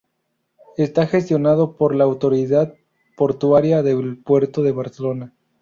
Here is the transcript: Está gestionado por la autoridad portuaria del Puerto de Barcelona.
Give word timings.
Está 0.77 1.05
gestionado 1.05 1.77
por 1.77 1.93
la 1.93 2.05
autoridad 2.05 2.73
portuaria 3.15 3.83
del 3.83 4.17
Puerto 4.17 4.63
de 4.63 4.71
Barcelona. 4.71 5.35